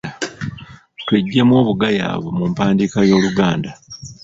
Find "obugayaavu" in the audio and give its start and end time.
1.61-2.29